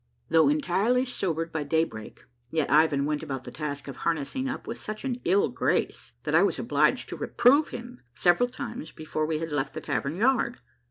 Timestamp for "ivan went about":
2.71-3.43